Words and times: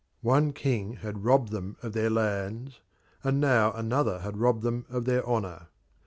One 0.23 0.51
king 0.51 0.93
had 0.93 1.25
robbed 1.25 1.51
them 1.51 1.77
of 1.83 1.93
their 1.93 2.09
lands, 2.09 2.79
and 3.23 3.39
now 3.39 3.71
another 3.73 4.21
had 4.21 4.39
robbed 4.39 4.63
them 4.63 4.87
of 4.89 5.05
their 5.05 5.23
honour. 5.23 5.67